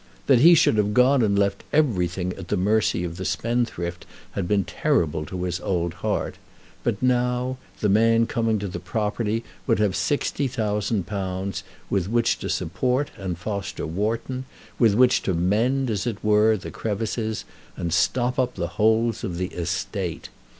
That 0.25 0.39
he 0.39 0.55
should 0.55 0.77
have 0.77 0.95
gone 0.95 1.21
and 1.21 1.37
left 1.37 1.63
everything 1.71 2.33
at 2.33 2.47
the 2.47 2.57
mercy 2.57 3.03
of 3.03 3.17
the 3.17 3.23
spendthrift 3.23 4.07
had 4.31 4.47
been 4.47 4.63
terrible 4.63 5.27
to 5.27 5.43
his 5.43 5.59
old 5.59 5.93
heart; 5.93 6.39
but 6.83 7.03
now, 7.03 7.59
the 7.81 7.87
man 7.87 8.25
coming 8.25 8.57
to 8.57 8.67
the 8.67 8.79
property 8.79 9.43
would 9.67 9.77
have 9.77 9.91
£60,000 9.91 11.61
with 11.91 12.09
which 12.09 12.39
to 12.39 12.49
support 12.49 13.11
and 13.15 13.37
foster 13.37 13.85
Wharton, 13.85 14.45
with 14.79 14.95
which 14.95 15.21
to 15.21 15.35
mend, 15.35 15.91
as 15.91 16.07
it 16.07 16.23
were, 16.23 16.57
the 16.57 16.71
crevices, 16.71 17.45
and 17.77 17.93
stop 17.93 18.39
up 18.39 18.55
the 18.55 18.69
holes 18.81 19.23
of 19.23 19.37
the 19.37 19.49
estate. 19.49 20.29